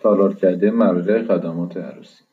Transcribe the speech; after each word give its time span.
تالار 0.00 0.34
کرده 0.34 0.70
مراجع 0.70 1.22
خدمات 1.22 1.76
عروسی. 1.76 2.24